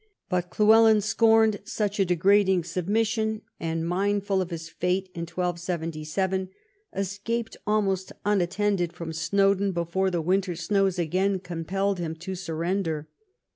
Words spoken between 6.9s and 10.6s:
escaped almost unattended from Snowdon before the winter